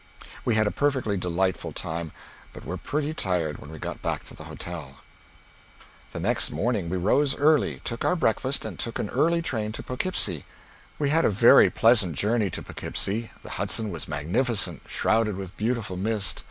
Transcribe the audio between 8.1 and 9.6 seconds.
breakfast and took an early